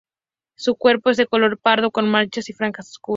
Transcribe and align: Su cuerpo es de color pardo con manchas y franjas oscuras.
Su 0.55 0.77
cuerpo 0.77 1.11
es 1.11 1.17
de 1.17 1.27
color 1.27 1.59
pardo 1.59 1.91
con 1.91 2.09
manchas 2.09 2.49
y 2.49 2.53
franjas 2.53 2.89
oscuras. 2.89 3.09